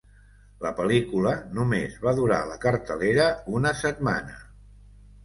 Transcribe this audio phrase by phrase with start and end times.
[0.65, 4.39] La pel·lícula només va durar a la cartellera una setmana.